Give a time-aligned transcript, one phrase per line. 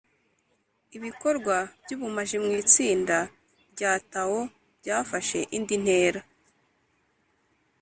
[0.97, 3.17] ibikorwa by’ubumaji mu itsinda
[3.73, 4.39] rya tao
[4.79, 6.21] byafashe indi ntera.